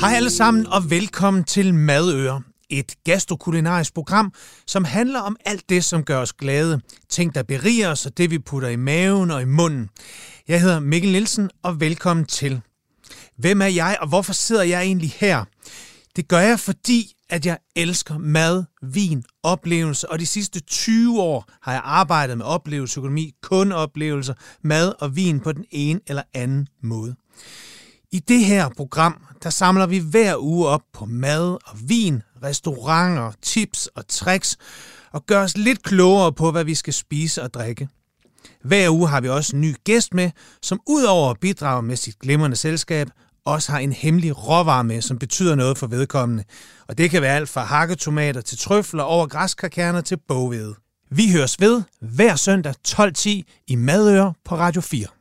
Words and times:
Hej 0.00 0.12
alle 0.14 0.30
sammen 0.30 0.66
og 0.66 0.90
velkommen 0.90 1.44
til 1.44 1.74
Madøer. 1.74 2.40
Et 2.70 2.94
gastrokulinarisk 3.04 3.94
program, 3.94 4.32
som 4.66 4.84
handler 4.84 5.20
om 5.20 5.36
alt 5.44 5.68
det, 5.68 5.84
som 5.84 6.04
gør 6.04 6.18
os 6.18 6.32
glade. 6.32 6.80
Ting, 7.08 7.34
der 7.34 7.42
beriger 7.42 7.90
os, 7.90 8.06
og 8.06 8.18
det 8.18 8.30
vi 8.30 8.38
putter 8.38 8.68
i 8.68 8.76
maven 8.76 9.30
og 9.30 9.42
i 9.42 9.44
munden. 9.44 9.88
Jeg 10.48 10.60
hedder 10.60 10.80
Mikkel 10.80 11.12
Nielsen, 11.12 11.50
og 11.62 11.80
velkommen 11.80 12.26
til. 12.26 12.60
Hvem 13.38 13.62
er 13.62 13.66
jeg, 13.66 13.96
og 14.00 14.08
hvorfor 14.08 14.32
sidder 14.32 14.62
jeg 14.62 14.82
egentlig 14.82 15.12
her? 15.16 15.44
Det 16.16 16.28
gør 16.28 16.40
jeg, 16.40 16.60
fordi 16.60 17.12
at 17.30 17.46
jeg 17.46 17.58
elsker 17.76 18.18
mad, 18.18 18.64
vin, 18.82 19.24
oplevelse, 19.42 20.10
og 20.10 20.18
de 20.18 20.26
sidste 20.26 20.60
20 20.60 21.20
år 21.20 21.44
har 21.62 21.72
jeg 21.72 21.82
arbejdet 21.84 22.38
med 22.38 22.46
oplevelseøkonomi, 22.46 23.32
kun 23.42 23.72
oplevelser, 23.72 24.34
mad 24.62 24.92
og 24.98 25.16
vin 25.16 25.40
på 25.40 25.52
den 25.52 25.64
ene 25.70 26.00
eller 26.06 26.22
anden 26.34 26.68
måde. 26.82 27.16
I 28.12 28.18
det 28.18 28.44
her 28.44 28.68
program, 28.76 29.22
der 29.42 29.50
samler 29.50 29.86
vi 29.86 29.98
hver 29.98 30.36
uge 30.38 30.68
op 30.68 30.82
på 30.92 31.04
mad 31.04 31.58
og 31.64 31.78
vin, 31.88 32.22
restauranter, 32.42 33.32
tips 33.42 33.86
og 33.86 34.08
tricks, 34.08 34.56
og 35.12 35.26
gør 35.26 35.42
os 35.42 35.56
lidt 35.56 35.82
klogere 35.82 36.32
på, 36.32 36.50
hvad 36.50 36.64
vi 36.64 36.74
skal 36.74 36.92
spise 36.92 37.42
og 37.42 37.54
drikke. 37.54 37.88
Hver 38.64 38.90
uge 38.90 39.08
har 39.08 39.20
vi 39.20 39.28
også 39.28 39.56
en 39.56 39.60
ny 39.60 39.74
gæst 39.84 40.14
med, 40.14 40.30
som 40.62 40.80
udover 40.86 41.30
at 41.30 41.40
bidrage 41.40 41.82
med 41.82 41.96
sit 41.96 42.18
glimrende 42.18 42.56
selskab, 42.56 43.08
også 43.44 43.72
har 43.72 43.78
en 43.78 43.92
hemmelig 43.92 44.48
råvare 44.48 44.84
med, 44.84 45.02
som 45.02 45.18
betyder 45.18 45.54
noget 45.54 45.78
for 45.78 45.86
vedkommende. 45.86 46.44
Og 46.88 46.98
det 46.98 47.10
kan 47.10 47.22
være 47.22 47.36
alt 47.36 47.48
fra 47.48 47.64
hakketomater 47.64 48.40
til 48.40 48.58
trøfler 48.58 49.02
over 49.02 49.26
græskarkerner 49.26 50.00
til 50.00 50.18
bogvede. 50.28 50.74
Vi 51.10 51.32
høres 51.32 51.60
ved 51.60 51.82
hver 52.00 52.36
søndag 52.36 52.74
12.10 52.88 53.28
i 53.66 53.74
Madøre 53.74 54.34
på 54.44 54.56
Radio 54.56 54.80
4. 54.80 55.15